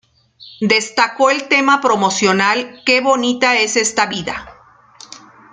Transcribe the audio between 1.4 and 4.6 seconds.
tema promocional "Que bonita es esta vida".